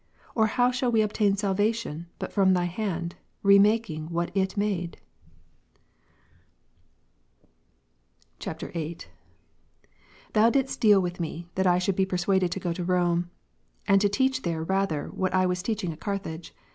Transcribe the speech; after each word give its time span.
Or 0.33 0.47
how 0.47 0.71
shall 0.71 0.91
we 0.91 1.03
obtain 1.03 1.35
salvation, 1.37 2.07
but 2.17 2.31
from 2.33 2.53
Thy 2.55 2.63
hand, 2.63 3.13
re 3.43 3.59
making 3.59 4.09
what 4.09 4.31
It 4.35 4.57
made? 4.57 4.97
[VIII.] 8.43 8.55
14. 8.73 8.95
Thou 10.33 10.49
didst 10.49 10.81
deal 10.81 10.99
with 11.01 11.19
me, 11.19 11.49
that 11.53 11.67
I 11.67 11.77
should 11.77 11.95
be 11.95 12.07
persuaded 12.07 12.51
to 12.53 12.59
go 12.59 12.73
to 12.73 12.83
Rome, 12.83 13.29
and 13.87 14.01
to 14.01 14.09
teach 14.09 14.41
there 14.41 14.63
rather, 14.63 15.09
what 15.09 15.35
I 15.35 15.45
was 15.45 15.61
teaching 15.61 15.93
at 15.93 15.99
Carthage. 15.99 16.51